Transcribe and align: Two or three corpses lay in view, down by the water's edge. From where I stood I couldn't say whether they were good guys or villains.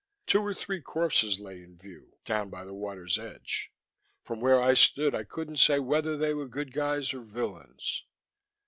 Two 0.25 0.41
or 0.41 0.55
three 0.55 0.81
corpses 0.81 1.39
lay 1.39 1.61
in 1.61 1.77
view, 1.77 2.17
down 2.25 2.49
by 2.49 2.65
the 2.65 2.73
water's 2.73 3.19
edge. 3.19 3.71
From 4.23 4.39
where 4.41 4.59
I 4.59 4.73
stood 4.73 5.13
I 5.13 5.23
couldn't 5.23 5.57
say 5.57 5.77
whether 5.77 6.17
they 6.17 6.33
were 6.33 6.47
good 6.47 6.73
guys 6.73 7.13
or 7.13 7.21
villains. 7.21 8.03